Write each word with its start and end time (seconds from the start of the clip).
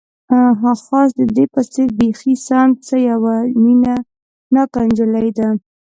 خاص 0.87 1.09
د 1.19 1.21
دې 1.35 1.45
په 1.53 1.61
څېر، 1.71 1.89
بیخي 1.99 2.33
سم، 2.45 2.69
څه 2.85 2.95
یوه 3.09 3.35
مینه 3.63 3.95
ناکه 4.53 4.79
انجلۍ 4.85 5.29
ده. 5.37 5.49